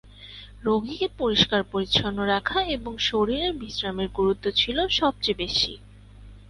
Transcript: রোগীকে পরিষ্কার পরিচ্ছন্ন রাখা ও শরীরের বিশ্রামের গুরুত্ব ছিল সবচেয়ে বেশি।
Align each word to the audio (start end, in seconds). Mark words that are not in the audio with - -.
রোগীকে 0.63 1.07
পরিষ্কার 1.17 1.61
পরিচ্ছন্ন 1.71 2.17
রাখা 2.25 2.59
ও 2.85 2.91
শরীরের 3.09 3.53
বিশ্রামের 3.53 4.09
গুরুত্ব 4.17 4.45
ছিল 4.51 4.77
সবচেয়ে 4.99 5.39
বেশি। 5.43 5.73